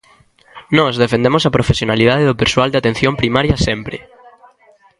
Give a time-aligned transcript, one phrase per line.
[0.77, 3.97] Nós defendemos a profesionalidade do persoal de atención primaria sempre.